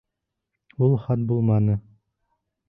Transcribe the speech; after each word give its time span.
Ул 0.87 0.95
хат 1.03 1.27
булманы. 1.33 1.77